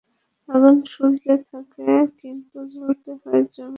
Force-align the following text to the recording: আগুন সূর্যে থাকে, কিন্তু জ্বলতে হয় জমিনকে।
আগুন 0.49 0.75
সূর্যে 0.85 1.35
থাকে, 1.49 1.87
কিন্তু 2.19 2.57
জ্বলতে 2.73 3.11
হয় 3.21 3.41
জমিনকে। 3.47 3.69